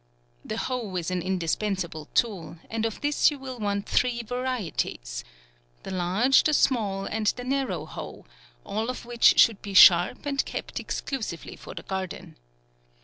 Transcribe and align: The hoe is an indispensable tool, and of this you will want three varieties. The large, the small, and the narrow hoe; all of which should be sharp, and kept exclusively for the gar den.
The 0.43 0.57
hoe 0.57 0.95
is 0.95 1.11
an 1.11 1.21
indispensable 1.21 2.05
tool, 2.15 2.57
and 2.71 2.87
of 2.87 3.01
this 3.01 3.29
you 3.29 3.37
will 3.37 3.59
want 3.59 3.87
three 3.87 4.23
varieties. 4.23 5.23
The 5.83 5.91
large, 5.91 6.41
the 6.43 6.55
small, 6.55 7.05
and 7.05 7.27
the 7.27 7.43
narrow 7.43 7.85
hoe; 7.85 8.25
all 8.65 8.89
of 8.89 9.05
which 9.05 9.39
should 9.39 9.61
be 9.61 9.75
sharp, 9.75 10.25
and 10.25 10.43
kept 10.43 10.79
exclusively 10.79 11.55
for 11.55 11.75
the 11.75 11.83
gar 11.83 12.07
den. 12.07 12.35